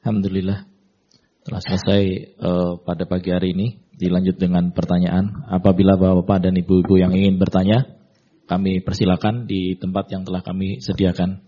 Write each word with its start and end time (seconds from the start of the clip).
Alhamdulillah 0.00 0.64
telah 1.44 1.60
selesai 1.60 2.02
uh, 2.40 2.72
pada 2.80 3.04
pagi 3.04 3.32
hari 3.32 3.52
ini. 3.52 3.68
Dilanjut 4.00 4.40
dengan 4.40 4.72
pertanyaan. 4.72 5.44
Apabila 5.52 5.92
bapak-bapak 6.00 6.48
dan 6.48 6.56
ibu-ibu 6.56 6.96
yang 6.96 7.12
ingin 7.12 7.36
bertanya, 7.36 7.84
kami 8.48 8.80
persilakan 8.80 9.44
di 9.44 9.76
tempat 9.76 10.08
yang 10.08 10.24
telah 10.24 10.40
kami 10.40 10.80
sediakan. 10.80 11.44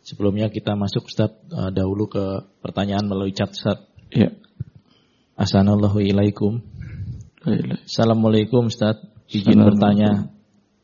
Sebelumnya 0.00 0.48
kita 0.48 0.72
masuk 0.72 1.12
Ustaz 1.12 1.36
uh, 1.52 1.68
dahulu 1.68 2.08
ke 2.08 2.24
pertanyaan 2.64 3.04
melalui 3.04 3.36
chat 3.36 3.52
Ustaz. 3.52 3.84
Ya. 4.08 4.32
Assalamualaikum. 5.36 6.64
Assalamualaikum 7.84 8.72
Ustaz. 8.72 8.96
Izin 9.28 9.60
bertanya. 9.60 10.32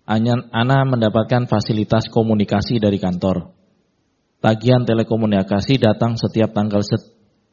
Ana 0.05 0.85
mendapatkan 0.85 1.49
fasilitas 1.49 2.13
komunikasi 2.13 2.77
dari 2.77 3.01
kantor. 3.01 3.57
Tagihan 4.45 4.85
telekomunikasi 4.85 5.81
datang 5.81 6.21
setiap 6.21 6.53
tanggal 6.53 6.85
set, 6.85 7.01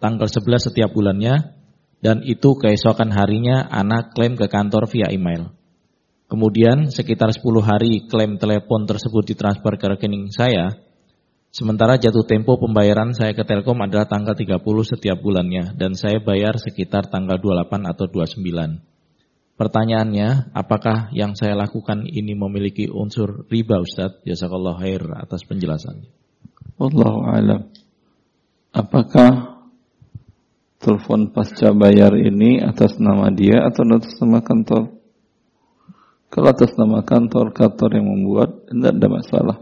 tanggal 0.04 0.28
11 0.28 0.68
setiap 0.68 0.92
bulannya 0.92 1.56
dan 2.04 2.20
itu 2.28 2.60
keesokan 2.60 3.16
harinya 3.16 3.64
anak 3.72 4.12
klaim 4.12 4.36
ke 4.36 4.52
kantor 4.52 4.92
via 4.92 5.08
email. 5.08 5.56
Kemudian 6.28 6.92
sekitar 6.92 7.32
10 7.32 7.48
hari 7.64 8.12
klaim 8.12 8.36
telepon 8.36 8.84
tersebut 8.84 9.24
ditransfer 9.24 9.80
ke 9.80 9.88
rekening 9.88 10.36
saya. 10.36 10.84
Sementara 11.56 11.96
jatuh 11.96 12.28
tempo 12.28 12.60
pembayaran 12.60 13.16
saya 13.16 13.32
ke 13.32 13.48
Telkom 13.48 13.80
adalah 13.80 14.12
tanggal 14.12 14.36
30 14.36 14.60
setiap 14.84 15.16
bulannya 15.24 15.80
dan 15.80 15.96
saya 15.96 16.20
bayar 16.20 16.60
sekitar 16.60 17.08
tanggal 17.08 17.40
28 17.40 17.88
atau 17.88 18.12
29. 18.12 18.84
Pertanyaannya, 19.56 20.52
apakah 20.52 21.08
yang 21.16 21.40
saya 21.40 21.56
lakukan 21.56 22.04
ini 22.04 22.36
memiliki 22.36 22.92
unsur 22.92 23.48
riba 23.48 23.80
Ustadz? 23.80 24.28
Jazakallah 24.28 24.76
khair 24.76 25.08
atas 25.16 25.48
penjelasannya. 25.48 26.21
Wallahu 26.82 27.30
alam. 27.30 27.70
Apakah 28.74 29.62
telepon 30.82 31.30
pasca 31.30 31.70
bayar 31.78 32.18
ini 32.18 32.58
atas 32.58 32.98
nama 32.98 33.30
dia 33.30 33.70
atau 33.70 33.86
atas 33.86 34.18
nama 34.18 34.42
kantor? 34.42 34.90
Kalau 36.34 36.48
atas 36.50 36.74
nama 36.82 37.06
kantor, 37.06 37.54
kantor 37.54 38.02
yang 38.02 38.10
membuat, 38.10 38.66
tidak 38.66 38.98
ada 38.98 39.08
masalah. 39.14 39.58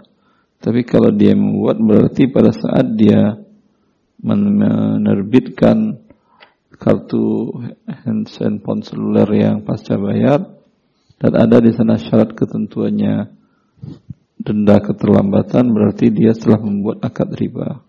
Tapi 0.64 0.88
kalau 0.88 1.12
dia 1.12 1.36
membuat 1.36 1.84
berarti 1.84 2.32
pada 2.32 2.56
saat 2.56 2.88
dia 2.96 3.36
menerbitkan 4.24 6.00
kartu 6.80 7.52
handphone 8.08 8.80
seluler 8.88 9.28
yang 9.36 9.68
pasca 9.68 10.00
bayar 10.00 10.56
dan 11.20 11.32
ada 11.36 11.60
di 11.60 11.76
sana 11.76 12.00
syarat 12.00 12.32
ketentuannya 12.32 13.39
denda 14.40 14.80
keterlambatan 14.80 15.76
berarti 15.76 16.10
dia 16.10 16.32
telah 16.32 16.64
membuat 16.64 17.04
akad 17.04 17.30
riba. 17.36 17.84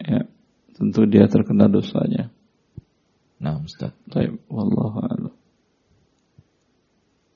Ya, 0.00 0.24
tentu 0.76 1.04
dia 1.04 1.28
terkena 1.28 1.68
dosanya. 1.68 2.32
Nah, 3.36 3.60
Ustaz. 3.60 3.92
Baik, 4.08 4.40
wallahu 4.48 4.96
a'lam. 5.04 5.34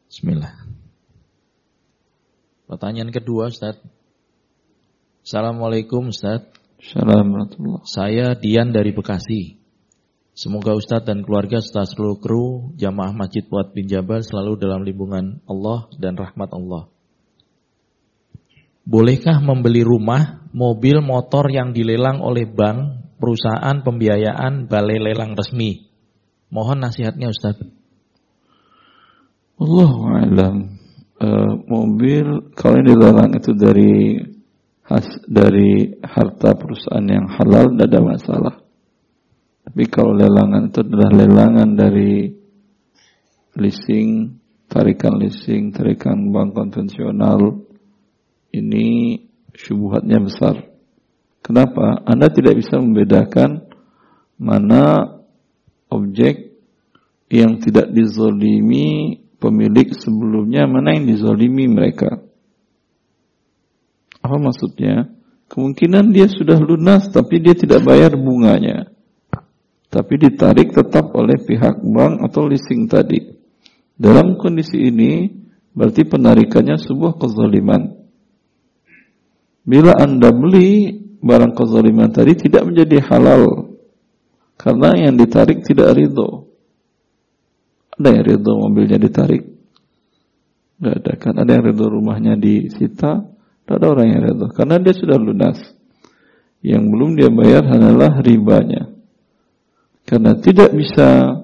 Bismillah. 0.08 0.54
Pertanyaan 2.64 3.12
kedua, 3.12 3.52
Ustaz. 3.52 3.76
Assalamualaikum, 5.20 6.08
Ustaz. 6.08 6.48
Assalamualaikum. 6.80 7.84
Saya 7.84 8.32
Dian 8.32 8.72
dari 8.72 8.96
Bekasi. 8.96 9.60
Semoga 10.32 10.72
Ustadz 10.72 11.04
dan 11.04 11.20
keluarga 11.20 11.60
serta 11.60 11.84
seluruh 11.84 12.16
kru 12.16 12.72
jamaah 12.80 13.12
Masjid 13.12 13.44
Buat 13.44 13.76
bin 13.76 13.84
Jabal 13.84 14.24
selalu 14.24 14.56
dalam 14.56 14.80
lindungan 14.88 15.44
Allah 15.44 15.92
dan 16.00 16.16
rahmat 16.16 16.48
Allah. 16.56 16.88
Bolehkah 18.90 19.38
membeli 19.38 19.86
rumah, 19.86 20.50
mobil, 20.50 20.98
motor 20.98 21.46
yang 21.46 21.70
dilelang 21.70 22.18
oleh 22.18 22.42
bank, 22.42 23.06
perusahaan 23.22 23.86
pembiayaan, 23.86 24.66
balai 24.66 24.98
lelang 24.98 25.38
resmi? 25.38 25.86
Mohon 26.50 26.90
nasihatnya 26.90 27.30
Ustaz. 27.30 27.54
Allah 29.62 29.94
alam. 30.26 30.56
Uh, 31.20 31.52
mobil 31.70 32.50
kalau 32.58 32.80
ini 32.82 32.90
dilelang 32.90 33.30
itu 33.36 33.52
dari 33.54 33.94
has, 34.90 35.06
dari 35.28 36.00
harta 36.02 36.58
perusahaan 36.58 37.06
yang 37.06 37.30
halal 37.30 37.70
tidak 37.70 37.86
ada 37.94 38.00
masalah. 38.02 38.54
Tapi 39.70 39.86
kalau 39.86 40.18
lelangan 40.18 40.66
itu 40.66 40.82
adalah 40.82 41.10
lelangan 41.14 41.68
dari 41.78 42.26
leasing, 43.54 44.34
tarikan 44.66 45.14
leasing, 45.20 45.70
tarikan 45.70 46.34
bank 46.34 46.58
konvensional, 46.58 47.69
ini 48.50 49.20
syubhatnya 49.54 50.18
besar. 50.22 50.70
Kenapa? 51.40 52.04
Anda 52.04 52.28
tidak 52.28 52.60
bisa 52.60 52.78
membedakan 52.78 53.64
mana 54.36 55.16
objek 55.90 56.54
yang 57.30 57.62
tidak 57.62 57.90
dizolimi 57.94 59.18
pemilik 59.40 59.88
sebelumnya, 59.96 60.68
mana 60.68 60.94
yang 60.98 61.08
dizolimi 61.08 61.70
mereka. 61.70 62.20
Apa 64.20 64.36
maksudnya? 64.36 65.08
Kemungkinan 65.50 66.14
dia 66.14 66.30
sudah 66.30 66.62
lunas 66.62 67.10
tapi 67.10 67.42
dia 67.42 67.58
tidak 67.58 67.82
bayar 67.82 68.14
bunganya. 68.14 68.92
Tapi 69.90 70.14
ditarik 70.22 70.70
tetap 70.70 71.10
oleh 71.18 71.34
pihak 71.42 71.82
bank 71.82 72.22
atau 72.30 72.46
leasing 72.46 72.86
tadi. 72.86 73.18
Dalam 73.98 74.38
kondisi 74.38 74.78
ini 74.78 75.26
berarti 75.74 76.06
penarikannya 76.06 76.78
sebuah 76.78 77.18
kezaliman. 77.18 77.99
Bila 79.64 79.92
Anda 80.00 80.32
beli 80.32 80.96
barang 81.20 81.52
kezaliman 81.52 82.08
tadi 82.10 82.32
tidak 82.36 82.64
menjadi 82.64 83.04
halal 83.04 83.76
karena 84.56 85.08
yang 85.08 85.16
ditarik 85.16 85.64
tidak 85.64 85.96
ridho. 85.96 86.48
Ada 87.96 88.08
yang 88.16 88.24
ridho 88.24 88.52
mobilnya 88.56 88.96
ditarik? 88.96 89.44
Tidak 90.80 90.94
ada 91.04 91.12
kan? 91.20 91.34
Ada 91.36 91.60
yang 91.60 91.64
ridho 91.72 91.86
rumahnya 91.92 92.34
disita? 92.40 93.24
Tidak 93.64 93.76
ada 93.76 93.86
orang 93.88 94.06
yang 94.08 94.22
ridho 94.32 94.46
karena 94.52 94.80
dia 94.80 94.96
sudah 94.96 95.16
lunas. 95.20 95.60
Yang 96.60 96.84
belum 96.92 97.10
dia 97.16 97.28
bayar 97.32 97.64
hanyalah 97.68 98.20
ribanya. 98.20 98.92
Karena 100.04 100.36
tidak 100.36 100.76
bisa 100.76 101.40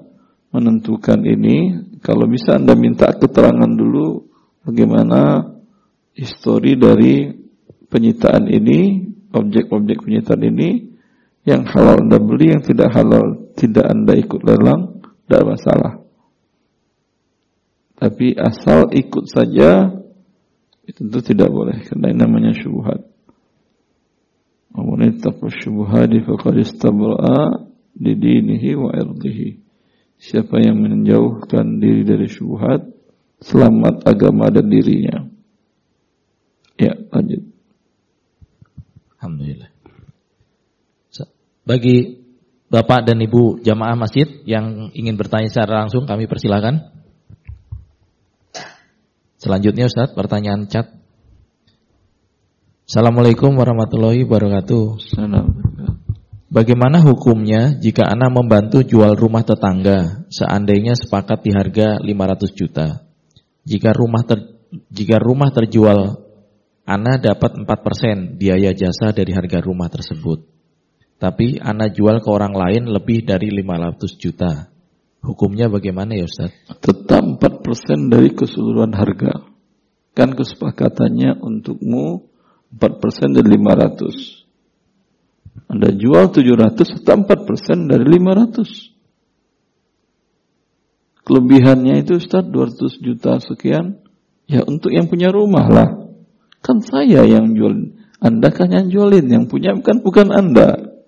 menentukan 0.53 1.21
ini, 1.25 1.73
kalau 2.01 2.29
bisa 2.29 2.57
Anda 2.57 2.77
minta 2.77 3.13
keterangan 3.13 3.69
dulu 3.69 4.25
bagaimana 4.65 5.41
histori 6.13 6.77
dari 6.77 7.46
penyitaan 7.87 8.47
ini, 8.51 9.09
objek-objek 9.31 10.03
penyitaan 10.03 10.43
ini, 10.43 10.97
yang 11.47 11.63
halal 11.63 12.03
Anda 12.03 12.19
beli, 12.19 12.51
yang 12.51 12.63
tidak 12.63 12.91
halal 12.91 13.51
tidak 13.55 13.87
Anda 13.87 14.13
ikut 14.19 14.41
lelang, 14.43 14.99
tidak 15.25 15.43
masalah. 15.55 15.93
Tapi 17.97 18.37
asal 18.37 18.91
ikut 18.93 19.25
saja, 19.25 19.89
itu 20.85 20.99
tentu 21.01 21.19
tidak 21.23 21.49
boleh, 21.49 21.81
karena 21.87 22.13
ini 22.13 22.19
namanya 22.19 22.51
syubhat. 22.53 23.01
Wa. 24.75 24.83
Siapa 30.17 30.55
yang 30.61 30.77
menjauhkan 30.81 31.65
diri 31.81 32.01
dari 32.05 32.27
syubhat, 32.29 32.81
selamat 33.41 34.05
agama 34.05 34.49
dan 34.49 34.69
dirinya. 34.69 35.25
Ya. 36.77 36.93
Alhamdulillah. 39.27 39.75
Bagi 41.67 42.23
Bapak 42.71 43.03
dan 43.03 43.19
Ibu 43.19 43.59
jamaah 43.59 43.99
masjid 43.99 44.23
yang 44.47 44.87
ingin 44.95 45.19
bertanya 45.19 45.51
secara 45.51 45.83
langsung 45.83 46.07
kami 46.07 46.31
persilakan. 46.31 46.95
Selanjutnya 49.35 49.91
Ustaz, 49.91 50.15
pertanyaan 50.15 50.71
chat. 50.71 50.95
Assalamualaikum 52.87 53.51
warahmatullahi 53.51 54.23
wabarakatuh. 54.23 54.95
Bagaimana 56.47 57.03
hukumnya 57.03 57.75
jika 57.83 58.07
anak 58.07 58.31
membantu 58.31 58.79
jual 58.87 59.11
rumah 59.19 59.43
tetangga 59.43 60.23
seandainya 60.31 60.95
sepakat 60.95 61.43
di 61.43 61.51
harga 61.51 61.99
500 61.99 62.55
juta? 62.55 63.03
Jika 63.67 63.91
rumah 63.91 64.23
ter, 64.23 64.39
jika 64.87 65.19
rumah 65.19 65.51
terjual 65.51 66.26
Ana 66.87 67.19
dapat 67.19 67.59
4% 67.67 68.39
biaya 68.39 68.71
jasa 68.71 69.11
dari 69.11 69.35
harga 69.35 69.59
rumah 69.59 69.91
tersebut. 69.91 70.47
Tapi 71.19 71.59
Ana 71.59 71.91
jual 71.91 72.23
ke 72.23 72.29
orang 72.31 72.55
lain 72.55 72.87
lebih 72.87 73.27
dari 73.27 73.51
500 73.51 74.15
juta. 74.15 74.71
Hukumnya 75.19 75.67
bagaimana 75.67 76.15
ya 76.15 76.23
Ustaz? 76.23 76.55
Tetap 76.79 77.43
4% 77.43 78.07
dari 78.07 78.31
keseluruhan 78.31 78.95
harga. 78.95 79.51
Kan 80.15 80.39
kesepakatannya 80.39 81.43
untukmu 81.43 82.23
4% 82.71 83.35
dari 83.35 83.59
500. 83.59 85.67
Anda 85.67 85.91
jual 85.91 86.31
700 86.31 87.03
tetap 87.03 87.27
4% 87.27 87.91
dari 87.91 88.07
500. 88.15 88.95
Kelebihannya 91.27 91.99
itu 91.99 92.15
Ustaz 92.15 92.47
200 92.47 92.95
juta 93.03 93.43
sekian. 93.43 93.99
Ya 94.47 94.63
untuk 94.63 94.95
yang 94.95 95.11
punya 95.11 95.27
rumah 95.27 95.67
lah. 95.67 96.06
Kan 96.67 96.83
saya 96.83 97.23
yang 97.23 97.55
jual. 97.55 97.95
Anda 98.19 98.51
kan 98.51 98.67
yang 98.67 98.91
jualin. 98.91 99.31
Yang 99.31 99.45
punya 99.47 99.71
kan 99.79 100.03
bukan 100.03 100.35
Anda. 100.35 100.99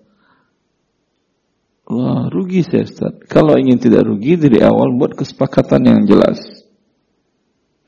Wah, 1.84 2.32
rugi 2.32 2.64
saya 2.64 2.88
Ustaz. 2.88 3.20
Kalau 3.28 3.60
ingin 3.60 3.76
tidak 3.76 4.08
rugi 4.08 4.40
dari 4.40 4.64
awal 4.64 4.96
buat 4.96 5.12
kesepakatan 5.12 5.84
yang 5.84 6.00
jelas. 6.08 6.40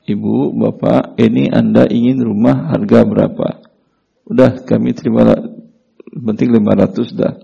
Ibu, 0.03 0.51
bapak, 0.59 1.15
ini 1.15 1.47
anda 1.47 1.87
ingin 1.87 2.19
rumah 2.19 2.75
harga 2.75 3.07
berapa? 3.07 3.63
Udah 4.27 4.59
kami 4.67 4.91
terima 4.91 5.31
penting 6.11 6.51
500 6.51 7.15
dah. 7.15 7.39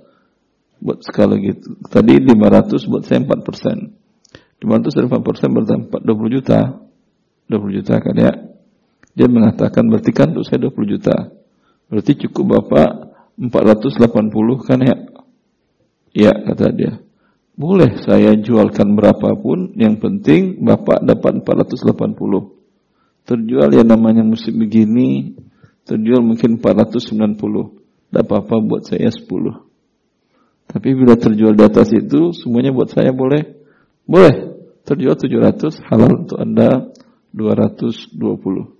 Buat 0.84 1.08
sekali 1.08 1.48
gitu. 1.48 1.80
Tadi 1.88 2.20
500 2.20 2.92
buat 2.92 3.08
saya 3.08 3.24
4 3.24 3.48
persen. 3.48 3.96
500 4.60 4.96
dari 5.00 5.08
4 5.08 5.24
persen 5.24 5.48
berarti 5.56 5.76
20 6.04 6.36
juta. 6.36 6.60
20 7.48 7.78
juta 7.80 7.96
kan 8.04 8.16
ya. 8.20 8.49
Dia 9.20 9.28
mengatakan 9.28 9.92
berarti 9.92 10.16
kan 10.16 10.32
untuk 10.32 10.48
saya 10.48 10.64
20 10.64 10.96
juta. 10.96 11.36
Berarti 11.92 12.16
cukup 12.24 12.56
bapak 12.56 12.90
480 13.36 14.64
kan 14.64 14.80
ya. 14.80 14.96
Ya 16.16 16.32
kata 16.40 16.72
dia. 16.72 17.04
Boleh 17.60 18.00
saya 18.00 18.40
jualkan 18.40 18.96
berapapun, 18.96 19.76
yang 19.76 20.00
penting 20.00 20.64
Bapak 20.64 21.04
dapat 21.04 21.44
480. 21.44 22.56
Terjual 23.28 23.76
yang 23.76 23.92
namanya 23.92 24.24
musim 24.24 24.56
begini, 24.56 25.36
terjual 25.84 26.24
mungkin 26.24 26.64
490. 26.64 27.36
Tidak 27.36 28.24
apa-apa 28.24 28.64
buat 28.64 28.88
saya 28.88 29.12
10. 29.12 29.28
Tapi 30.72 30.90
bila 30.96 31.20
terjual 31.20 31.52
di 31.52 31.64
atas 31.68 31.92
itu, 31.92 32.32
semuanya 32.32 32.72
buat 32.72 32.96
saya 32.96 33.12
boleh? 33.12 33.44
Boleh. 34.08 34.56
Terjual 34.88 35.20
700, 35.20 35.84
halal 35.84 36.24
untuk 36.24 36.40
Anda 36.40 36.96
220. 37.36 38.79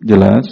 Jelas? 0.00 0.48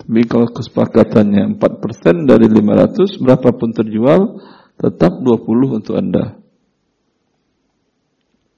Tapi 0.00 0.24
kalau 0.24 0.48
kesepakatannya 0.48 1.60
4% 1.60 2.24
dari 2.24 2.48
500, 2.48 3.20
berapapun 3.20 3.76
terjual, 3.76 4.40
tetap 4.80 5.20
20 5.20 5.76
untuk 5.76 6.00
Anda. 6.00 6.40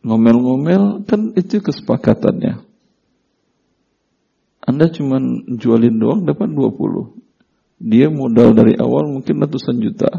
Ngomel-ngomel, 0.06 1.02
kan 1.06 1.34
itu 1.34 1.58
kesepakatannya. 1.58 2.62
Anda 4.62 4.86
cuma 4.94 5.18
jualin 5.58 5.98
doang 5.98 6.22
dapat 6.22 6.54
20. 6.54 7.18
Dia 7.82 8.06
modal 8.08 8.54
dari 8.54 8.78
awal 8.78 9.10
mungkin 9.10 9.42
ratusan 9.42 9.82
juta. 9.82 10.10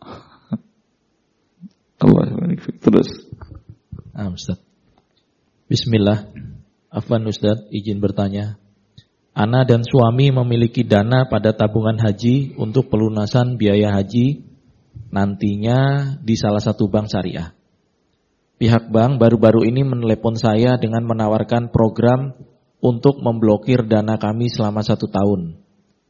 Allah 2.02 2.24
terus. 2.80 3.28
Ah, 4.16 4.32
Ustaz. 4.32 4.56
Bismillah. 5.68 6.24
Afwan 6.88 7.28
Ustaz, 7.28 7.68
izin 7.68 8.00
bertanya. 8.00 8.56
Ana 9.36 9.62
dan 9.68 9.84
suami 9.84 10.32
memiliki 10.32 10.82
dana 10.82 11.28
pada 11.28 11.54
tabungan 11.54 12.00
haji 12.00 12.58
untuk 12.58 12.90
pelunasan 12.90 13.60
biaya 13.60 13.94
haji 13.94 14.42
nantinya 15.12 15.78
di 16.18 16.34
salah 16.34 16.58
satu 16.58 16.90
bank 16.90 17.12
syariah. 17.12 17.54
Pihak 18.58 18.90
bank 18.90 19.22
baru-baru 19.22 19.62
ini 19.68 19.86
menelepon 19.86 20.34
saya 20.34 20.74
dengan 20.74 21.06
menawarkan 21.06 21.70
program 21.70 22.34
untuk 22.82 23.22
memblokir 23.22 23.86
dana 23.86 24.18
kami 24.18 24.50
selama 24.50 24.82
satu 24.82 25.06
tahun. 25.06 25.62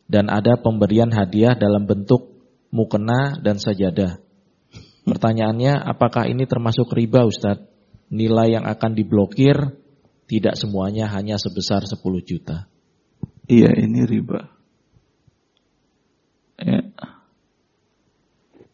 Dan 0.08 0.32
ada 0.32 0.56
pemberian 0.56 1.12
hadiah 1.12 1.52
dalam 1.52 1.84
bentuk 1.84 2.32
mukena 2.72 3.36
dan 3.44 3.60
sajadah. 3.60 4.16
Pertanyaannya, 5.04 5.76
apakah 5.84 6.24
ini 6.32 6.48
termasuk 6.48 6.88
riba 6.96 7.28
Ustadz? 7.28 7.68
Nilai 8.08 8.56
yang 8.56 8.64
akan 8.64 8.96
diblokir 8.96 9.77
tidak 10.28 10.60
semuanya 10.60 11.08
hanya 11.08 11.40
sebesar 11.40 11.80
10 11.88 11.96
juta. 12.20 12.68
Iya 13.48 13.72
ini 13.80 14.04
riba. 14.04 14.52
Ya. 16.60 16.84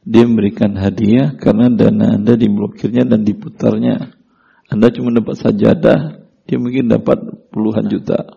Dia 0.05 0.25
memberikan 0.27 0.75
hadiah 0.77 1.39
karena 1.39 1.71
dana 1.71 2.19
Anda 2.19 2.35
diblokirnya 2.35 3.07
dan 3.07 3.23
diputarnya. 3.23 4.13
Anda 4.69 4.91
cuma 4.91 5.15
dapat 5.15 5.39
sajadah, 5.39 6.27
dia 6.45 6.59
mungkin 6.59 6.91
dapat 6.91 7.23
puluhan 7.55 7.87
juta. 7.87 8.37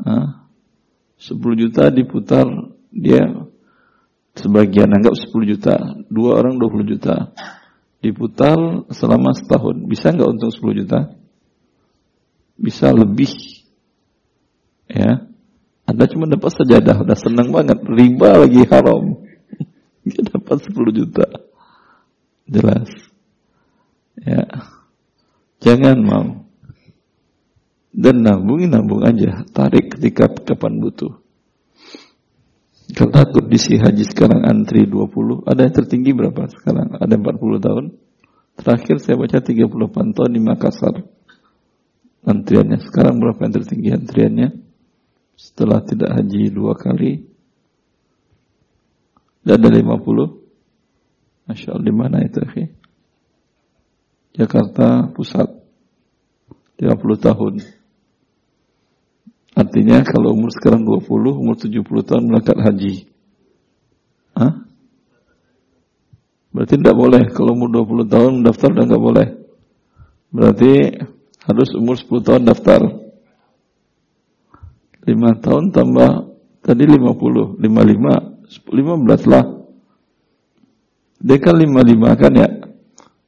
Hah? 0.00 0.48
10 1.20 1.36
juta 1.60 1.92
diputar, 1.92 2.48
dia 2.88 3.20
sebagian 4.32 4.88
anggap 4.88 5.12
10 5.12 5.44
juta, 5.44 5.76
dua 6.08 6.40
orang 6.40 6.56
20 6.56 6.88
juta. 6.96 7.36
Diputar 8.00 8.56
selama 8.88 9.36
setahun, 9.36 9.84
bisa 9.84 10.16
nggak 10.16 10.30
untung 10.32 10.48
10 10.48 10.80
juta? 10.80 11.19
Bisa 12.60 12.92
lebih 12.92 13.32
ya. 14.84 15.24
Anda 15.88 16.04
cuma 16.06 16.28
dapat 16.28 16.52
sajadah 16.54 17.02
udah 17.02 17.18
senang 17.18 17.50
banget. 17.50 17.80
Riba 17.82 18.44
lagi 18.46 18.62
haram. 18.68 19.24
Dia 20.06 20.22
dapat 20.28 20.68
10 20.68 20.76
juta. 20.92 21.26
Jelas. 22.44 22.88
Ya. 24.20 24.44
Jangan 25.64 25.96
mau 26.04 26.26
dan 27.90 28.22
nabungin 28.22 28.70
nabung 28.70 29.02
aja. 29.02 29.42
Tarik 29.50 29.98
ketika 29.98 30.30
kapan 30.30 30.78
butuh. 30.78 31.18
Kalau 32.90 33.10
takut 33.14 33.46
si 33.54 33.78
haji 33.78 34.02
sekarang 34.02 34.42
antri 34.42 34.82
20 34.82 35.46
ada 35.46 35.62
yang 35.62 35.74
tertinggi 35.74 36.10
berapa 36.10 36.50
sekarang? 36.50 36.98
Ada 36.98 37.14
40 37.22 37.62
tahun? 37.62 37.84
Terakhir 38.58 38.96
saya 38.98 39.14
baca 39.14 39.38
38 39.38 40.16
tahun 40.16 40.30
di 40.34 40.40
Makassar 40.42 40.94
antriannya. 42.24 42.78
Sekarang 42.84 43.20
berapa 43.20 43.40
yang 43.40 43.54
tertinggi 43.54 43.90
antriannya? 43.92 44.48
Setelah 45.36 45.80
tidak 45.84 46.10
haji 46.20 46.52
dua 46.52 46.76
kali. 46.76 47.24
Dan 49.40 49.56
ada 49.56 49.68
lima 49.72 49.96
puluh. 49.96 50.40
Masya 51.48 51.76
Allah. 51.76 51.86
Di 51.88 51.94
mana 51.94 52.16
itu 52.20 52.38
akhi? 52.44 52.64
Jakarta 54.36 55.10
Pusat. 55.10 55.60
30 56.80 56.96
tahun. 57.20 57.60
Artinya 59.52 60.00
kalau 60.00 60.32
umur 60.32 60.48
sekarang 60.48 60.88
20 60.88 61.36
Umur 61.36 61.56
70 61.60 61.84
tahun 61.84 62.22
melakukan 62.24 62.56
haji. 62.64 63.04
Hah? 64.32 64.64
Berarti 66.56 66.74
tidak 66.80 66.96
boleh. 66.96 67.22
Kalau 67.36 67.52
umur 67.52 67.68
20 67.68 68.08
tahun 68.08 68.32
daftar 68.48 68.72
dan 68.72 68.88
nggak 68.88 69.04
boleh. 69.04 69.28
Berarti 70.32 70.72
harus 71.44 71.70
umur 71.76 71.96
10 71.96 72.26
tahun 72.26 72.42
daftar 72.44 73.10
lima 75.10 75.36
tahun 75.40 75.72
tambah 75.72 76.10
tadi 76.60 76.84
lima 76.84 77.16
puluh, 77.16 77.56
lima 77.56 77.82
lima, 77.82 78.14
lima 78.70 78.94
belas 79.00 79.22
lah. 79.24 79.44
Dia 81.20 81.36
kan 81.36 81.56
lima 81.56 81.80
lima 81.84 82.16
kan 82.16 82.32
ya, 82.32 82.48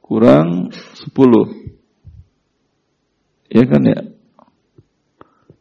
kurang 0.01 0.73
sepuluh. 0.97 1.49
Ya 3.51 3.69
kan 3.69 3.85
ya, 3.85 3.99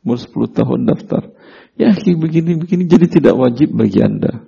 umur 0.00 0.16
sepuluh 0.16 0.48
tahun 0.48 0.88
daftar. 0.88 1.28
Ya 1.76 1.92
begini-begini 1.96 2.88
jadi 2.88 3.06
tidak 3.08 3.34
wajib 3.36 3.72
bagi 3.72 4.00
anda. 4.00 4.44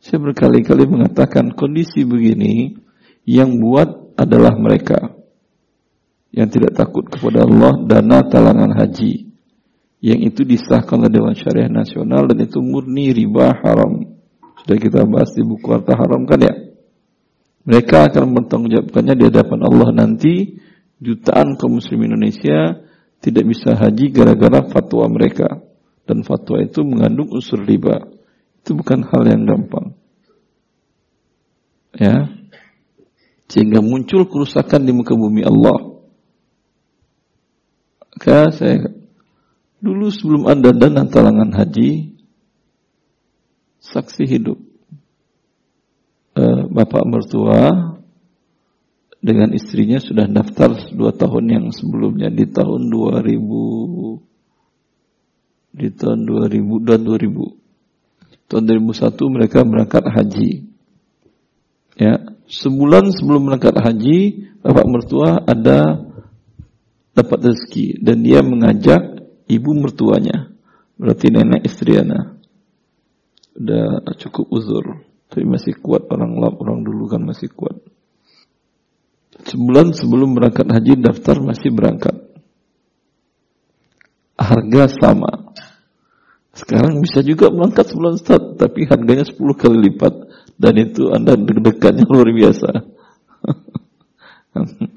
Saya 0.00 0.20
berkali-kali 0.20 0.84
mengatakan 0.88 1.56
kondisi 1.56 2.04
begini 2.04 2.76
yang 3.24 3.60
buat 3.60 4.16
adalah 4.16 4.56
mereka 4.56 5.16
yang 6.34 6.48
tidak 6.50 6.74
takut 6.74 7.06
kepada 7.06 7.46
Allah 7.46 7.74
dana 7.86 8.22
talangan 8.26 8.74
haji 8.74 9.26
yang 10.04 10.20
itu 10.22 10.44
disahkan 10.44 11.02
oleh 11.02 11.12
Dewan 11.12 11.34
Syariah 11.34 11.72
Nasional 11.72 12.28
dan 12.30 12.44
itu 12.44 12.60
murni 12.60 13.10
riba 13.10 13.56
haram. 13.64 14.04
Sudah 14.62 14.76
kita 14.78 15.02
bahas 15.08 15.32
di 15.32 15.42
buku 15.42 15.66
harta 15.72 15.96
haram 15.96 16.22
kan 16.28 16.40
ya. 16.42 16.54
Mereka 17.66 18.12
akan 18.12 18.30
bertanggungjawabkannya 18.38 19.14
di 19.18 19.24
hadapan 19.26 19.60
Allah 19.66 19.88
nanti 19.90 20.62
jutaan 21.02 21.58
kaum 21.58 21.82
muslim 21.82 22.06
Indonesia 22.06 22.78
tidak 23.18 23.44
bisa 23.50 23.74
haji 23.74 24.14
gara-gara 24.14 24.62
fatwa 24.70 25.10
mereka 25.10 25.64
dan 26.06 26.22
fatwa 26.22 26.62
itu 26.62 26.86
mengandung 26.86 27.32
unsur 27.34 27.66
riba. 27.66 28.06
Itu 28.62 28.78
bukan 28.78 29.02
hal 29.10 29.22
yang 29.26 29.42
gampang. 29.46 29.98
Ya. 31.96 32.30
Sehingga 33.50 33.82
muncul 33.82 34.26
kerusakan 34.26 34.86
di 34.86 34.92
muka 34.94 35.14
bumi 35.14 35.42
Allah. 35.42 35.85
Maka 38.16 38.48
saya 38.48 38.96
Dulu 39.76 40.08
sebelum 40.08 40.48
ada 40.48 40.72
dana 40.72 41.04
talangan 41.04 41.52
haji, 41.52 42.16
saksi 43.84 44.24
hidup. 44.24 44.58
Eh, 46.36 46.62
bapak 46.68 47.04
mertua 47.06 47.70
dengan 49.20 49.52
istrinya 49.56 50.00
sudah 50.00 50.28
daftar 50.28 50.74
dua 50.92 51.12
tahun 51.12 51.44
yang 51.48 51.66
sebelumnya 51.72 52.28
di 52.28 52.44
tahun 52.44 52.92
2000 52.92 54.20
di 55.76 55.88
tahun 55.92 56.28
2000 56.28 56.84
dan 56.84 57.00
2000 57.04 57.56
tahun 58.52 58.62
2001 58.68 59.34
mereka 59.34 59.64
berangkat 59.64 60.04
haji 60.04 60.68
ya 61.96 62.20
sebulan 62.44 63.10
sebelum 63.16 63.48
berangkat 63.50 63.74
haji 63.80 64.18
bapak 64.60 64.86
mertua 64.86 65.40
ada 65.42 66.05
dapat 67.16 67.48
rezeki 67.48 68.04
dan 68.04 68.20
dia 68.20 68.44
mengajak 68.44 69.24
ibu 69.48 69.72
mertuanya. 69.72 70.52
Berarti 71.00 71.32
nenek 71.32 71.64
istri 71.64 71.96
anak. 71.96 72.36
Udah 73.56 74.04
cukup 74.20 74.52
uzur. 74.52 74.84
Tapi 75.32 75.42
masih 75.48 75.74
kuat 75.80 76.06
orang 76.12 76.38
lap, 76.38 76.60
orang 76.60 76.84
dulu 76.84 77.08
kan 77.08 77.24
masih 77.24 77.48
kuat. 77.50 77.80
Sebulan 79.42 79.96
sebelum 79.96 80.36
berangkat 80.36 80.68
haji 80.68 81.00
daftar 81.00 81.40
masih 81.40 81.72
berangkat. 81.72 82.14
Harga 84.36 84.84
sama. 84.92 85.56
Sekarang 86.56 87.04
bisa 87.04 87.20
juga 87.20 87.52
berangkat 87.52 87.92
sebulan 87.92 88.16
start, 88.16 88.56
tapi 88.56 88.88
harganya 88.88 89.28
10 89.28 89.36
kali 89.56 89.76
lipat. 89.92 90.14
Dan 90.56 90.74
itu 90.80 91.12
Anda 91.12 91.36
deg-degannya 91.36 92.08
luar 92.08 92.32
biasa. 92.32 92.70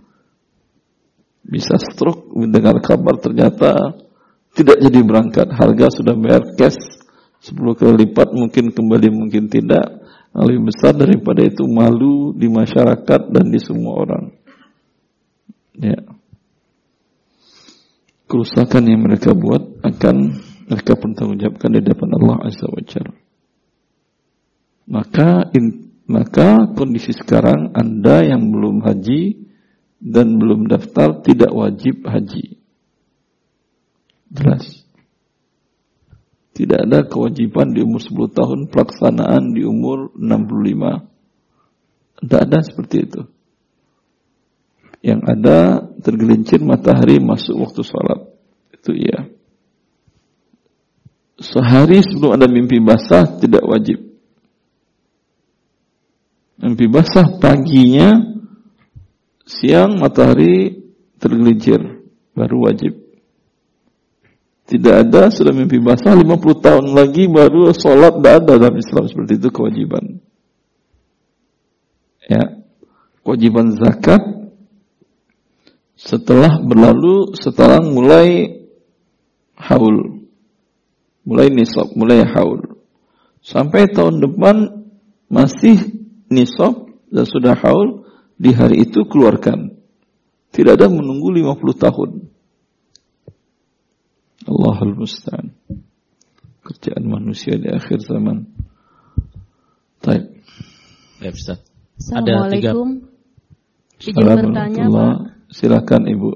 bisa 1.50 1.82
stroke 1.82 2.30
mendengar 2.38 2.78
kabar 2.86 3.18
ternyata 3.18 3.74
tidak 4.54 4.78
jadi 4.78 5.00
berangkat. 5.02 5.50
Harga 5.50 5.90
sudah 5.90 6.14
bayar 6.14 6.46
cash 6.54 6.78
10 7.40 7.56
kali 7.80 8.06
lipat, 8.06 8.36
mungkin 8.36 8.76
kembali, 8.76 9.08
mungkin 9.10 9.48
tidak. 9.48 10.04
Lebih 10.36 10.70
besar 10.70 10.94
daripada 10.94 11.42
itu 11.42 11.66
malu 11.66 12.36
di 12.38 12.46
masyarakat 12.52 13.22
dan 13.34 13.46
di 13.50 13.58
semua 13.58 13.94
orang. 13.98 14.24
Ya. 15.80 16.00
Kerusakan 18.30 18.84
yang 18.86 19.02
mereka 19.10 19.34
buat 19.34 19.82
akan 19.82 20.16
mereka 20.70 20.94
pertanggungjawabkan 21.00 21.70
di 21.74 21.82
depan 21.82 22.10
Allah 22.14 22.38
Azza 22.46 22.70
wa 22.70 22.84
Jalla. 22.86 23.16
Maka 24.86 25.50
in, 25.58 25.98
maka 26.06 26.70
kondisi 26.78 27.10
sekarang 27.16 27.74
Anda 27.74 28.22
yang 28.22 28.54
belum 28.54 28.86
haji 28.86 29.49
dan 30.00 30.40
belum 30.40 30.72
daftar 30.72 31.20
tidak 31.22 31.52
wajib 31.52 32.08
haji. 32.08 32.60
Jelas. 34.32 34.66
Tidak 36.56 36.80
ada 36.88 37.08
kewajiban 37.08 37.72
di 37.72 37.84
umur 37.84 38.04
10 38.04 38.36
tahun, 38.36 38.60
pelaksanaan 38.68 39.56
di 39.56 39.64
umur 39.64 40.12
65. 40.16 41.08
Tidak 42.20 42.40
ada 42.40 42.60
seperti 42.60 42.98
itu. 43.08 43.22
Yang 45.00 45.22
ada 45.24 45.58
tergelincir 46.04 46.60
matahari 46.60 47.24
masuk 47.24 47.56
waktu 47.64 47.82
sholat. 47.88 48.20
Itu 48.76 48.92
iya. 48.92 49.32
Sehari 51.40 52.04
sebelum 52.04 52.36
ada 52.36 52.52
mimpi 52.52 52.84
basah 52.84 53.40
tidak 53.40 53.64
wajib. 53.64 54.04
Mimpi 56.60 56.92
basah 56.92 57.40
paginya, 57.40 58.29
siang 59.50 59.98
matahari 59.98 60.86
tergelincir, 61.18 61.82
baru 62.38 62.70
wajib. 62.70 62.94
Tidak 64.70 65.10
ada 65.10 65.34
sudah 65.34 65.50
mimpi 65.50 65.82
basah 65.82 66.14
50 66.14 66.30
tahun 66.62 66.86
lagi 66.94 67.26
baru 67.26 67.74
sholat 67.74 68.22
tidak 68.22 68.34
ada 68.46 68.54
dalam 68.62 68.78
Islam 68.78 69.10
seperti 69.10 69.42
itu 69.42 69.50
kewajiban. 69.50 70.22
Ya, 72.30 72.62
kewajiban 73.26 73.74
zakat 73.74 74.22
setelah 75.98 76.62
berlalu 76.62 77.34
setelah 77.34 77.82
mulai 77.82 78.62
haul, 79.58 80.30
mulai 81.26 81.50
nisab, 81.50 81.90
mulai 81.98 82.22
haul, 82.30 82.62
sampai 83.42 83.90
tahun 83.90 84.22
depan 84.22 84.86
masih 85.34 85.82
nisab 86.30 86.94
dan 87.10 87.26
sudah 87.26 87.58
haul 87.58 87.99
di 88.40 88.56
hari 88.56 88.88
itu 88.88 89.04
keluarkan. 89.04 89.76
Tidak 90.50 90.80
ada 90.80 90.88
menunggu 90.88 91.30
50 91.30 91.60
tahun. 91.76 92.10
Allahul 94.48 94.96
Musta'an. 94.96 95.54
Kerjaan 96.64 97.04
manusia 97.06 97.60
di 97.60 97.68
akhir 97.70 98.02
zaman. 98.02 98.48
Taib. 100.00 100.32
Ya, 101.20 101.30
Ustaz. 101.36 101.60
Assalamualaikum. 102.00 103.04
Izin 104.00 104.16
bertanya, 104.16 104.86
Pak. 104.88 105.16
Silakan 105.52 106.08
Ibu. 106.08 106.30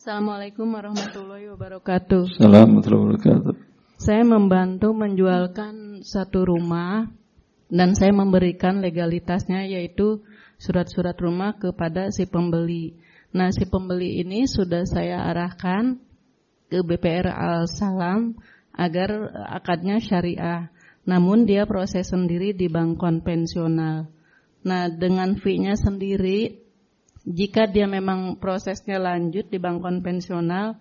Assalamualaikum 0.00 0.64
warahmatullahi 0.72 1.52
wabarakatuh. 1.52 2.40
Assalamualaikum 2.40 2.80
warahmatullahi 2.80 3.04
wabarakatuh. 3.20 3.54
Saya 4.00 4.24
membantu 4.24 4.96
menjualkan 4.96 6.00
satu 6.00 6.48
rumah 6.48 7.12
dan 7.68 7.92
saya 7.92 8.16
memberikan 8.16 8.80
legalitasnya 8.80 9.68
yaitu 9.68 10.24
surat-surat 10.60 11.16
rumah 11.16 11.56
kepada 11.56 12.12
si 12.12 12.28
pembeli. 12.28 12.92
Nah, 13.32 13.48
si 13.48 13.64
pembeli 13.64 14.20
ini 14.20 14.44
sudah 14.44 14.84
saya 14.84 15.24
arahkan 15.32 15.96
ke 16.68 16.84
BPR 16.84 17.32
Al 17.32 17.64
Salam 17.64 18.36
agar 18.76 19.32
akadnya 19.48 19.96
syariah. 19.98 20.68
Namun 21.08 21.48
dia 21.48 21.64
proses 21.64 22.12
sendiri 22.12 22.52
di 22.52 22.68
bank 22.68 23.00
konvensional. 23.00 24.12
Nah, 24.60 24.92
dengan 24.92 25.40
fee-nya 25.40 25.72
sendiri, 25.80 26.60
jika 27.24 27.64
dia 27.64 27.88
memang 27.88 28.36
prosesnya 28.36 29.00
lanjut 29.00 29.48
di 29.48 29.56
bank 29.56 29.80
konvensional, 29.80 30.76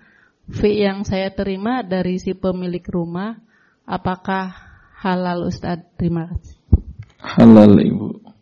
fee 0.51 0.83
yang 0.83 1.07
saya 1.07 1.31
terima 1.31 1.79
dari 1.87 2.19
si 2.19 2.35
pemilik 2.35 2.83
rumah, 2.91 3.39
apakah 3.87 4.51
halal 4.99 5.47
Ustadz? 5.47 5.95
Terima 5.95 6.27
kasih. 6.27 6.59
Halal 7.23 7.79
Ibu. 7.79 8.38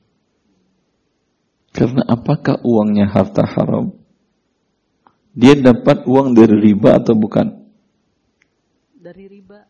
Karena 1.78 2.02
apakah 2.10 2.58
uangnya 2.66 3.06
harta 3.06 3.46
haram? 3.46 3.94
Dia 5.38 5.54
dapat 5.54 6.10
uang 6.10 6.34
dari 6.34 6.58
riba 6.58 6.98
atau 6.98 7.14
bukan? 7.14 7.54
Dari 8.98 9.30
riba. 9.30 9.62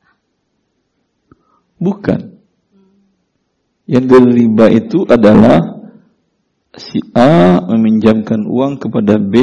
Bukan. 1.76 2.20
Yang 3.92 4.06
dari 4.08 4.30
riba 4.40 4.66
itu 4.72 5.04
adalah 5.04 5.60
si 6.80 7.04
A 7.12 7.60
meminjamkan 7.76 8.48
uang 8.48 8.80
kepada 8.80 9.20
B 9.20 9.36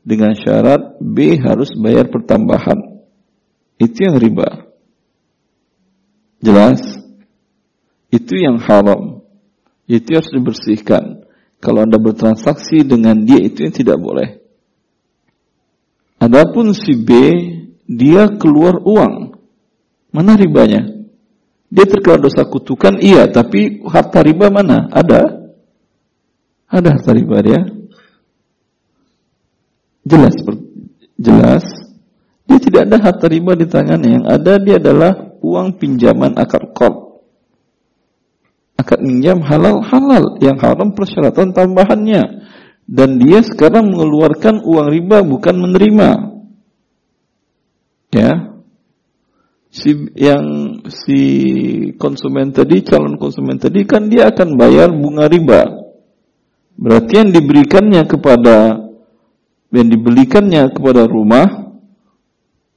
dengan 0.00 0.32
syarat 0.32 0.96
B 1.04 1.36
harus 1.36 1.76
bayar 1.76 2.08
pertambahan. 2.08 3.04
Itu 3.76 4.08
yang 4.08 4.16
riba. 4.16 4.72
Jelas? 6.40 6.80
Itu 8.08 8.40
yang 8.40 8.56
haram. 8.64 9.20
Itu 9.84 10.16
harus 10.16 10.32
dibersihkan. 10.32 11.09
Kalau 11.60 11.84
Anda 11.84 12.00
bertransaksi 12.00 12.88
dengan 12.88 13.20
dia 13.28 13.36
itu 13.36 13.68
yang 13.68 13.74
tidak 13.76 14.00
boleh. 14.00 14.40
Adapun 16.20 16.72
si 16.72 16.96
B, 16.96 17.10
dia 17.84 18.28
keluar 18.36 18.80
uang. 18.80 19.36
Mana 20.12 20.36
ribanya? 20.36 20.84
Dia 21.70 21.86
terkena 21.86 22.20
dosa 22.20 22.44
kutukan, 22.44 23.00
iya. 23.00 23.28
Tapi 23.30 23.84
harta 23.88 24.20
riba 24.20 24.52
mana? 24.52 24.88
Ada. 24.92 25.52
Ada 26.68 26.88
harta 26.96 27.10
riba 27.16 27.36
dia. 27.40 27.60
Jelas. 30.04 30.36
Jelas. 31.16 31.64
Dia 32.48 32.58
tidak 32.58 32.82
ada 32.90 32.96
harta 33.00 33.26
riba 33.30 33.52
di 33.56 33.64
tangannya. 33.68 34.20
Yang 34.20 34.26
ada 34.28 34.52
dia 34.58 34.76
adalah 34.76 35.12
uang 35.40 35.80
pinjaman 35.80 36.36
akar 36.36 36.68
kol. 36.76 36.99
Akad 38.80 39.04
minjam 39.04 39.44
halal-halal. 39.44 40.40
Yang 40.40 40.56
haram 40.64 40.96
persyaratan 40.96 41.52
tambahannya 41.52 42.40
dan 42.90 43.22
dia 43.22 43.38
sekarang 43.46 43.94
mengeluarkan 43.94 44.66
uang 44.66 44.88
riba 44.90 45.22
bukan 45.22 45.54
menerima. 45.54 46.10
Ya. 48.10 48.50
Si 49.70 49.94
yang 50.18 50.42
si 50.90 51.22
konsumen 51.94 52.50
tadi, 52.50 52.82
calon 52.82 53.14
konsumen 53.22 53.62
tadi 53.62 53.86
kan 53.86 54.10
dia 54.10 54.26
akan 54.34 54.58
bayar 54.58 54.90
bunga 54.90 55.30
riba. 55.30 55.70
Berarti 56.74 57.22
yang 57.22 57.30
diberikannya 57.30 58.02
kepada 58.10 58.82
yang 59.70 59.86
dibelikannya 59.86 60.74
kepada 60.74 61.06
rumah 61.06 61.70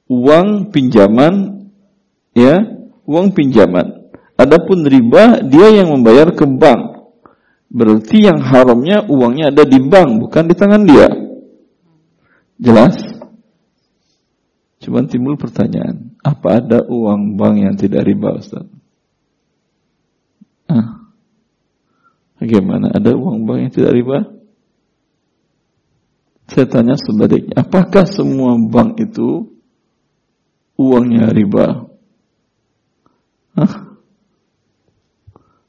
uang 0.06 0.70
pinjaman 0.70 1.66
ya, 2.38 2.62
uang 3.02 3.34
pinjaman. 3.34 4.03
Adapun 4.34 4.82
riba 4.82 5.42
dia 5.46 5.70
yang 5.70 5.94
membayar 5.94 6.34
ke 6.34 6.42
bank. 6.42 7.14
Berarti 7.70 8.22
yang 8.22 8.38
haramnya 8.38 9.06
uangnya 9.06 9.50
ada 9.50 9.66
di 9.66 9.78
bank, 9.82 10.22
bukan 10.22 10.44
di 10.46 10.54
tangan 10.54 10.82
dia. 10.86 11.10
Jelas? 12.58 12.94
Cuma 14.78 15.02
timbul 15.08 15.34
pertanyaan, 15.40 16.14
apa 16.22 16.60
ada 16.60 16.78
uang 16.86 17.40
bank 17.40 17.54
yang 17.56 17.74
tidak 17.74 18.04
riba 18.04 18.36
Ustaz? 18.36 18.68
Ah. 20.70 21.08
Bagaimana? 22.38 22.92
Ada 22.94 23.16
uang 23.16 23.48
bank 23.48 23.58
yang 23.64 23.72
tidak 23.72 23.92
riba? 23.96 24.18
Saya 26.52 26.66
tanya 26.68 26.94
sebaliknya, 27.00 27.64
apakah 27.64 28.04
semua 28.04 28.54
bank 28.60 29.00
itu 29.00 29.56
uangnya 30.76 31.32
riba? 31.32 31.88
Hah? 33.56 33.83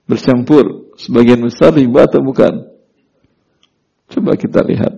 Bercampur 0.05 0.93
sebagian 1.01 1.41
besar 1.41 1.73
riba 1.73 2.05
atau 2.05 2.21
bukan? 2.21 2.69
Coba 4.05 4.37
kita 4.37 4.61
lihat. 4.61 4.93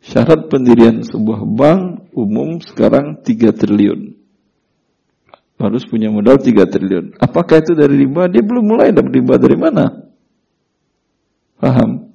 Syarat 0.00 0.48
pendirian 0.48 1.04
sebuah 1.04 1.44
bank 1.44 2.12
umum 2.16 2.56
sekarang 2.64 3.20
3 3.20 3.52
triliun. 3.52 4.16
Harus 5.56 5.84
punya 5.88 6.08
modal 6.08 6.40
3 6.40 6.68
triliun. 6.68 7.16
Apakah 7.20 7.60
itu 7.60 7.76
dari 7.76 8.04
riba? 8.04 8.28
Dia 8.32 8.44
belum 8.44 8.64
mulai 8.64 8.92
dapat 8.92 9.12
riba 9.12 9.34
dari 9.36 9.56
mana? 9.56 9.84
Paham? 11.60 12.12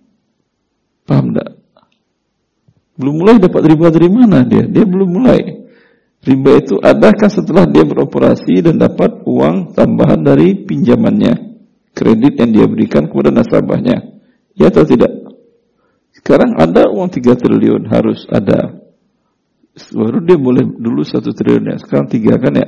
Paham 1.06 1.26
enggak? 1.34 1.50
Belum 2.98 3.16
mulai 3.18 3.42
dapat 3.42 3.62
riba 3.66 3.88
dari 3.90 4.10
mana 4.10 4.46
dia? 4.46 4.66
Dia 4.66 4.86
belum 4.86 5.10
mulai. 5.10 5.42
Riba 6.22 6.52
itu 6.62 6.78
adakah 6.78 7.30
setelah 7.34 7.66
dia 7.66 7.82
beroperasi 7.82 8.62
dan 8.62 8.78
dapat 8.78 9.26
uang 9.26 9.74
tambahan 9.74 10.22
dari 10.22 10.54
pinjamannya? 10.54 11.51
Kredit 12.02 12.34
yang 12.34 12.50
dia 12.50 12.66
berikan 12.66 13.06
kepada 13.06 13.30
nasabahnya. 13.30 14.18
Ya 14.58 14.74
atau 14.74 14.82
tidak? 14.82 15.14
Sekarang 16.18 16.58
ada 16.58 16.90
uang 16.90 17.14
3 17.14 17.38
triliun 17.38 17.86
harus 17.94 18.26
ada. 18.26 18.82
Baru 19.94 20.18
dia 20.26 20.34
boleh 20.34 20.66
dulu 20.66 21.06
1 21.06 21.22
triliun 21.22 21.70
ya. 21.70 21.78
Sekarang 21.78 22.10
3 22.10 22.42
kan 22.42 22.54
ya? 22.58 22.68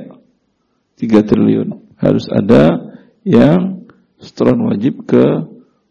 3 1.01 1.25
triliun. 1.25 1.97
Harus 1.97 2.29
ada 2.29 2.77
yang 3.25 3.89
setoran 4.21 4.69
wajib 4.69 5.01
ke 5.09 5.23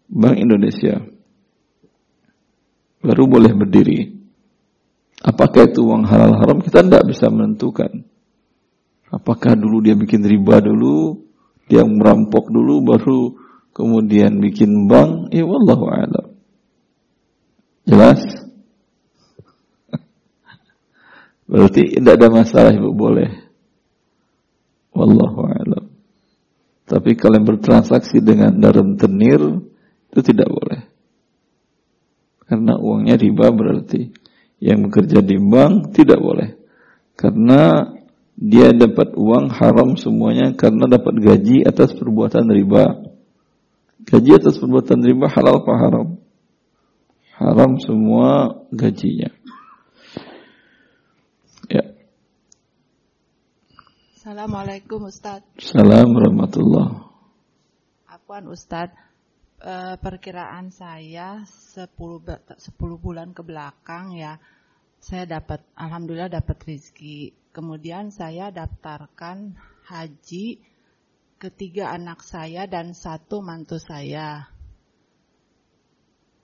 Bank 0.07 0.39
Indonesia. 0.39 1.03
Baru 3.03 3.27
boleh 3.27 3.51
berdiri. 3.59 4.23
Apakah 5.19 5.67
itu 5.67 5.83
uang 5.83 6.07
halal 6.07 6.39
haram 6.39 6.63
kita 6.63 6.87
tidak 6.87 7.11
bisa 7.11 7.27
menentukan. 7.27 8.07
Apakah 9.11 9.59
dulu 9.59 9.83
dia 9.83 9.99
bikin 9.99 10.23
riba 10.23 10.63
dulu, 10.63 11.27
dia 11.71 11.83
merampok 11.87 12.51
dulu 12.51 12.83
baru 12.83 13.21
kemudian 13.73 14.39
bikin 14.39 14.87
bank, 14.87 15.33
ya 15.33 15.45
wallahu 15.47 15.89
a'lam. 15.89 16.27
Jelas? 17.89 18.21
Berarti 21.51 21.99
tidak 21.99 22.15
ada 22.21 22.29
masalah 22.31 22.73
ibu 22.73 22.93
boleh. 22.95 23.31
Wallahu 24.93 25.41
a'lam. 25.49 25.85
Tapi 26.87 27.17
kalau 27.17 27.41
yang 27.41 27.49
bertransaksi 27.49 28.21
dengan 28.21 28.53
dalam 28.61 29.01
tenir 29.01 29.41
itu 30.13 30.21
tidak 30.21 30.53
boleh. 30.53 30.93
Karena 32.45 32.77
uangnya 32.77 33.17
riba 33.17 33.49
berarti 33.49 34.13
yang 34.61 34.85
bekerja 34.85 35.25
di 35.25 35.41
bank 35.41 35.97
tidak 35.97 36.21
boleh. 36.21 36.53
Karena 37.17 37.92
dia 38.43 38.75
dapat 38.75 39.15
uang 39.15 39.55
haram 39.55 39.95
semuanya 39.95 40.51
karena 40.59 40.91
dapat 40.91 41.15
gaji 41.15 41.63
atas 41.63 41.95
perbuatan 41.95 42.51
riba. 42.51 43.15
Gaji 44.03 44.31
atas 44.35 44.59
perbuatan 44.59 44.99
riba 44.99 45.31
halal 45.31 45.63
apa 45.63 45.73
haram? 45.79 46.09
Haram 47.39 47.79
semua 47.79 48.51
gajinya. 48.75 49.31
Ya. 51.71 51.87
Assalamualaikum 54.19 55.07
Ustaz. 55.07 55.47
Assalamualaikum 55.55 56.19
warahmatullahi 56.19 56.99
Apaan 58.11 58.51
Ustaz? 58.51 58.91
uh, 59.63 59.95
perkiraan 60.03 60.75
saya 60.75 61.47
10 61.47 61.87
10 61.95 62.59
bulan 62.99 63.31
ke 63.31 63.47
belakang 63.47 64.19
ya 64.19 64.43
saya 65.03 65.27
dapat 65.27 65.63
alhamdulillah 65.75 66.31
dapat 66.31 66.63
rezeki. 66.63 67.42
Kemudian 67.53 68.09
saya 68.09 68.49
daftarkan 68.49 69.53
haji 69.85 70.57
ketiga 71.37 71.93
anak 71.93 72.25
saya 72.25 72.65
dan 72.65 72.97
satu 72.97 73.45
mantu 73.45 73.77
saya. 73.77 74.49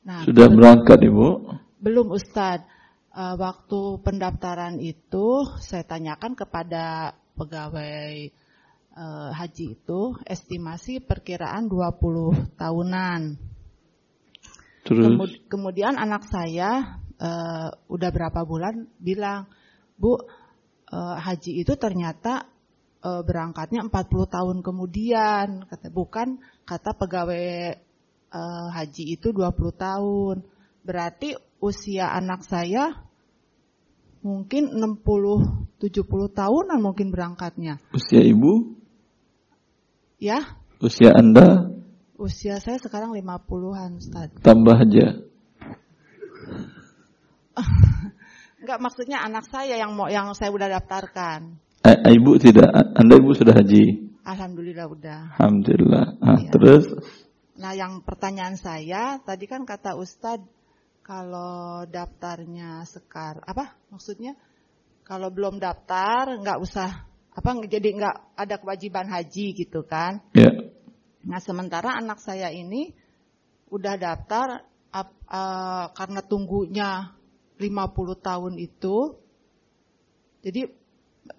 Nah, 0.05 0.29
sudah 0.29 0.53
berangkat 0.53 1.01
Ibu? 1.09 1.29
Belum 1.81 2.13
Ustadz. 2.13 2.77
Uh, 3.09 3.35
waktu 3.41 4.05
pendaftaran 4.05 4.79
itu 4.79 5.49
saya 5.65 5.83
tanyakan 5.83 6.39
kepada 6.39 7.17
pegawai 7.35 8.31
uh, 8.95 9.31
haji 9.33 9.75
itu 9.81 10.15
estimasi 10.29 11.01
perkiraan 11.01 11.73
20 11.73 12.53
tahunan. 12.61 13.21
Terus? 14.85 15.05
Kemud 15.09 15.33
kemudian 15.49 15.97
anak 15.97 16.29
saya 16.29 17.01
uh, 17.17 17.69
udah 17.91 18.11
berapa 18.13 18.45
bulan 18.45 18.87
bilang, 19.01 19.49
Bu, 19.99 20.21
uh, 20.93 21.17
haji 21.21 21.63
itu 21.65 21.77
ternyata 21.77 22.49
uh, 23.05 23.23
berangkatnya 23.25 23.85
40 23.87 23.93
tahun 24.29 24.57
kemudian. 24.65 25.69
Kata 25.69 25.89
bukan 25.93 26.41
kata 26.65 26.91
pegawai 26.97 27.77
uh, 28.33 28.69
haji 28.73 29.17
itu 29.17 29.33
20 29.33 29.53
tahun. 29.77 30.37
Berarti 30.85 31.37
usia 31.59 32.15
anak 32.15 32.47
saya 32.47 32.95
mungkin 34.25 34.75
60 34.75 35.69
70 35.79 36.05
tahunan 36.35 36.79
mungkin 36.83 37.15
berangkatnya. 37.15 37.79
Usia 37.95 38.19
ibu? 38.19 38.75
Ya. 40.19 40.59
Usia 40.83 41.15
Anda? 41.15 41.71
Usia 42.19 42.59
saya 42.59 42.83
sekarang 42.83 43.15
50-an, 43.15 44.03
Ustaz. 44.03 44.35
Tambah 44.43 44.75
aja. 44.75 45.23
Enggak 48.59 48.79
maksudnya 48.83 49.23
anak 49.23 49.47
saya 49.47 49.79
yang 49.79 49.95
mau 49.95 50.11
yang 50.11 50.35
saya 50.35 50.51
udah 50.51 50.67
daftarkan. 50.67 51.59
Eh, 51.87 51.99
ibu 52.19 52.35
tidak, 52.43 52.69
Anda 52.99 53.15
ibu 53.23 53.31
sudah 53.31 53.55
haji? 53.55 54.11
Alhamdulillah 54.27 54.87
udah. 54.91 55.21
Alhamdulillah. 55.39 56.07
Ah, 56.19 56.37
ya. 56.43 56.51
Terus? 56.51 56.85
Nah, 57.59 57.73
yang 57.73 58.03
pertanyaan 58.03 58.59
saya 58.59 59.23
tadi 59.23 59.47
kan 59.47 59.63
kata 59.63 59.95
Ustadz 59.95 60.51
kalau 61.07 61.89
daftarnya 61.89 62.85
sekar 62.85 63.41
apa 63.47 63.79
maksudnya? 63.89 64.37
Kalau 65.07 65.33
belum 65.33 65.57
daftar 65.57 66.37
nggak 66.37 66.61
usah 66.61 67.09
apa 67.33 67.51
jadi 67.65 67.89
nggak 67.97 68.17
ada 68.37 68.61
kewajiban 68.61 69.09
haji 69.09 69.57
gitu 69.57 69.87
kan? 69.89 70.21
Ya. 70.37 70.53
Nah 71.25 71.41
sementara 71.41 71.97
anak 71.97 72.21
saya 72.21 72.53
ini 72.53 72.93
udah 73.73 73.97
daftar 73.97 74.69
ap, 74.93 75.09
uh, 75.25 75.89
karena 75.97 76.21
tunggunya 76.21 77.18
50 77.59 78.19
tahun 78.23 78.55
itu. 78.57 79.19
Jadi 80.47 80.71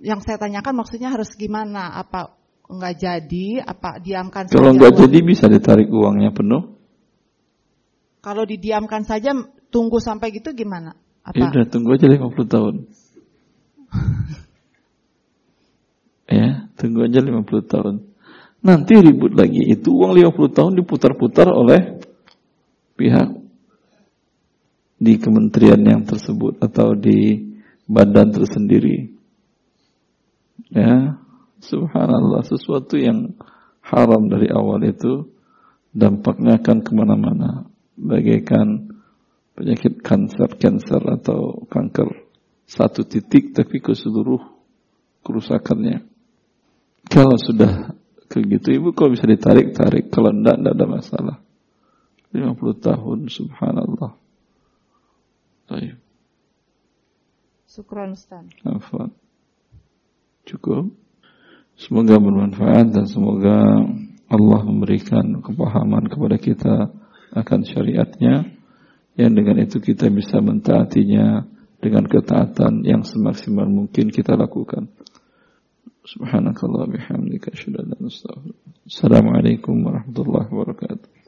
yang 0.04 0.20
saya 0.22 0.38
tanyakan 0.38 0.84
maksudnya 0.84 1.10
harus 1.10 1.34
gimana? 1.34 1.96
Apa 1.96 2.36
nggak 2.68 2.96
jadi? 3.00 3.64
Apa 3.64 3.98
diamkan 4.04 4.52
saja? 4.52 4.60
Kalau 4.60 4.76
nggak 4.76 4.94
jadi 5.00 5.18
bisa 5.24 5.48
ditarik 5.48 5.90
uangnya 5.90 6.36
penuh? 6.36 6.76
Kalau 8.20 8.44
didiamkan 8.44 9.08
saja 9.08 9.32
tunggu 9.72 10.04
sampai 10.04 10.36
gitu 10.36 10.52
gimana? 10.52 10.94
Apa? 11.24 11.40
Ya 11.40 11.48
udah 11.56 11.66
tunggu 11.72 11.96
aja 11.96 12.06
50 12.06 12.54
tahun. 12.54 12.76
Ya, 16.30 16.70
tunggu 16.78 17.10
aja 17.10 17.26
50 17.26 17.42
tahun. 17.66 18.06
Nanti 18.62 18.94
ribut 19.02 19.34
lagi. 19.34 19.66
Itu 19.66 19.98
uang 19.98 20.14
50 20.14 20.54
tahun 20.54 20.72
diputar-putar 20.78 21.50
oleh 21.50 21.98
pihak 22.94 23.39
di 25.00 25.16
kementerian 25.16 25.80
yang 25.80 26.04
tersebut 26.04 26.60
atau 26.60 26.92
di 26.92 27.48
badan 27.88 28.36
tersendiri. 28.36 29.16
Ya, 30.70 31.18
subhanallah 31.64 32.44
sesuatu 32.44 33.00
yang 33.00 33.34
haram 33.80 34.28
dari 34.28 34.52
awal 34.52 34.84
itu 34.86 35.32
dampaknya 35.96 36.60
akan 36.60 36.78
ke 36.84 36.92
mana-mana 36.94 37.66
bagaikan 37.96 38.94
penyakit 39.56 40.04
kanker, 40.04 40.60
kanker 40.60 41.04
atau 41.16 41.66
kanker 41.72 42.28
satu 42.70 43.08
titik 43.08 43.56
tapi 43.56 43.82
ke 43.82 43.98
seluruh 43.98 44.44
kerusakannya. 45.26 46.06
Kalau 47.10 47.40
sudah 47.42 47.98
ke 48.30 48.46
gitu 48.46 48.70
ibu 48.78 48.94
kalau 48.94 49.18
bisa 49.18 49.26
ditarik 49.26 49.74
tarik 49.74 50.14
kalau 50.14 50.30
enggak 50.30 50.62
enggak 50.62 50.78
ada 50.78 50.86
masalah 50.86 51.38
50 52.30 52.54
tahun 52.78 53.20
subhanallah 53.26 54.14
Baik. 55.70 55.94
Syukran 57.70 58.18
Ustaz. 58.18 58.50
Afwan. 58.66 59.14
Cukup. 60.50 60.90
Semoga 61.78 62.18
bermanfaat 62.18 62.90
dan 62.90 63.06
semoga 63.06 63.86
Allah 64.26 64.62
memberikan 64.66 65.46
kepahaman 65.46 66.10
kepada 66.10 66.42
kita 66.42 66.76
akan 67.38 67.60
syariatnya 67.62 68.50
yang 69.14 69.32
dengan 69.38 69.62
itu 69.62 69.78
kita 69.78 70.10
bisa 70.10 70.42
mentaatinya 70.42 71.46
dengan 71.78 72.10
ketaatan 72.10 72.82
yang 72.84 73.06
semaksimal 73.06 73.70
mungkin 73.70 74.10
kita 74.10 74.34
lakukan. 74.34 74.90
Subhanakallah 76.10 76.90
bihamdika 76.90 77.54
asyhadu 77.54 77.86
an 77.86 77.94
la 77.94 77.98
ilaha 78.02 78.10
illa 78.10 78.34
anta 78.34 78.58
Assalamualaikum 78.90 79.76
warahmatullahi 79.86 80.50
wabarakatuh. 80.50 81.19